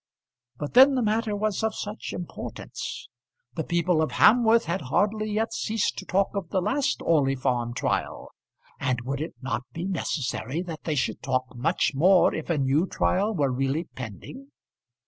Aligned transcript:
But 0.57 0.73
then 0.73 0.95
the 0.95 1.03
matter 1.03 1.35
was 1.35 1.61
of 1.61 1.75
such 1.75 2.11
importance! 2.11 3.07
The 3.53 3.63
people 3.63 4.01
of 4.01 4.13
Hamworth 4.13 4.63
had 4.65 4.81
hardly 4.81 5.29
yet 5.29 5.53
ceased 5.53 5.95
to 5.99 6.05
talk 6.07 6.31
of 6.35 6.49
the 6.49 6.59
last 6.59 7.03
Orley 7.03 7.35
Farm 7.35 7.75
trial; 7.75 8.31
and 8.79 9.01
would 9.01 9.21
it 9.21 9.35
not 9.43 9.61
be 9.73 9.85
necessary 9.85 10.63
that 10.63 10.85
they 10.85 10.95
should 10.95 11.21
talk 11.21 11.55
much 11.55 11.91
more 11.93 12.33
if 12.33 12.49
a 12.49 12.57
new 12.57 12.87
trial 12.87 13.35
were 13.35 13.51
really 13.51 13.83
pending? 13.93 14.47